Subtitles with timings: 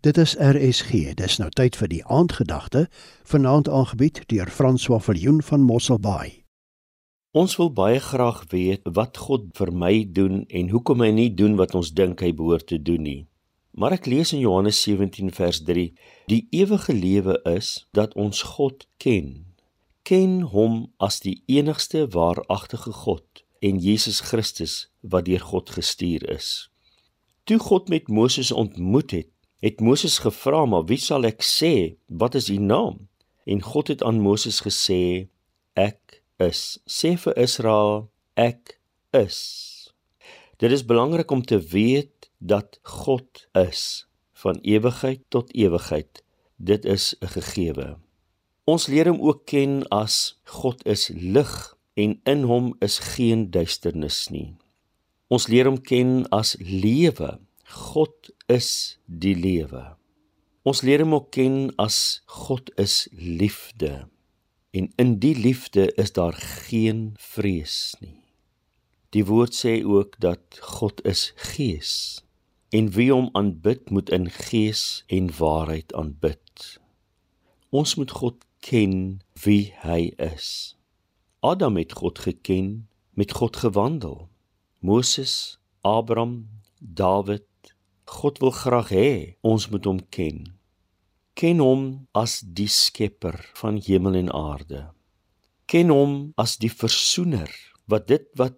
[0.00, 1.14] Dit is RSG.
[1.18, 2.84] Dis nou tyd vir die aandgedagte,
[3.26, 6.44] vanaand aangebied deur François Viljoen van Mosselbaai.
[7.34, 11.56] Ons wil baie graag weet wat God vir my doen en hoekom hy nie doen
[11.58, 13.24] wat ons dink hy behoort te doen nie.
[13.74, 15.90] Maar ek lees in Johannes 17 vers 3:
[16.30, 19.56] Die ewige lewe is dat ons God ken.
[20.06, 26.70] Ken hom as die enigste waaragtige God en Jesus Christus wat deur God gestuur is.
[27.50, 31.96] Toe God met Moses ontmoet het, het Moses gevra, "Maar wie sal ek sê?
[32.06, 33.08] Wat is u naam?"
[33.44, 35.28] En God het aan Moses gesê,
[35.74, 36.78] "Ek is.
[36.86, 39.92] Sê vir Israel, ek is."
[40.56, 46.22] Dit is belangrik om te weet dat God is van ewigheid tot ewigheid.
[46.56, 47.98] Dit is 'n gegewe.
[48.64, 54.28] Ons leer hom ook ken as God is lig en in hom is geen duisternis
[54.28, 54.56] nie.
[55.28, 57.38] Ons leer hom ken as lewe.
[57.68, 59.82] God is die lewe.
[60.64, 64.08] Ons leer hom ook ken as God is liefde.
[64.72, 68.20] En in die liefde is daar geen vrees nie.
[69.16, 71.92] Die woord sê ook dat God is gees
[72.76, 76.64] en wie hom aanbid moet in gees en waarheid aanbid.
[77.72, 80.76] Ons moet God ken wie hy is.
[81.40, 84.28] Adam het God geken, met God gewandel.
[84.80, 87.47] Moses, Abraham, Dawid,
[88.08, 89.10] God wil graag hê
[89.44, 90.46] ons moet hom ken.
[91.36, 91.82] Ken hom
[92.16, 94.80] as die skepper van hemel en aarde.
[95.68, 97.52] Ken hom as die versoener
[97.86, 98.56] wat dit wat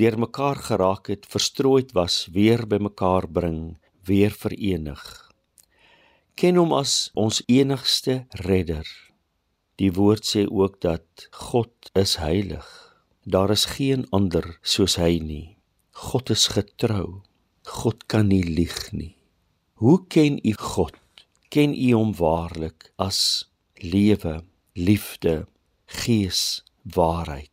[0.00, 5.02] deurmekaar geraak het, verstrooid was, weer bymekaar bring, weer verenig.
[6.36, 8.86] Ken hom as ons enigste redder.
[9.80, 12.68] Die woord sê ook dat God is heilig.
[13.24, 15.56] Daar is geen ander soos hy nie.
[16.08, 17.22] God is getrou.
[17.68, 19.16] God kan nie lieg nie.
[19.80, 20.96] Hoe ken u God?
[21.48, 24.40] Ken u hom waarlik as lewe,
[24.72, 25.46] liefde,
[25.86, 27.52] gees, waarheid?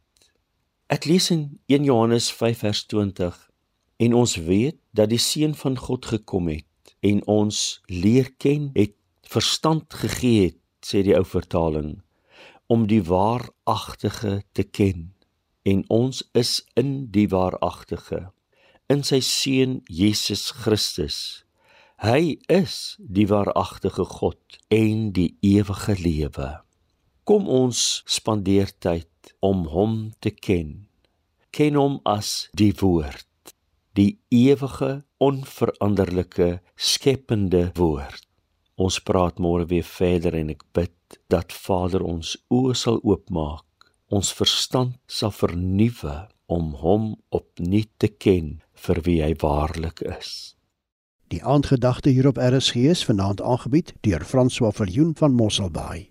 [0.87, 3.35] Ek lees in 1 Johannes 5 vers 20
[3.99, 8.95] en ons weet dat die seun van God gekom het en ons leer ken, het
[9.27, 11.97] verstand gegee het, sê die ou vertaling,
[12.71, 15.11] om die waaragtige te ken
[15.67, 18.29] en ons is in die waaragtige
[18.87, 21.43] in sy seun Jesus Christus.
[21.99, 26.49] Hy is die waaragtige God en die ewige lewe.
[27.27, 30.85] Kom ons spandeer tyd om hom te ken.
[31.51, 33.51] Ken hom as die woord,
[33.97, 38.23] die ewige, onveranderlike, skepende woord.
[38.77, 43.65] Ons praat môre weer verder en ek bid dat Vader ons oë sal oopmaak,
[44.13, 50.55] ons verstand sal vernuwe om hom opnuut te ken vir wie hy waarlik is.
[51.27, 56.07] Die aandgedagte hier op RSG is vanaand aangebied deur François Viljoen van Mosselbaai.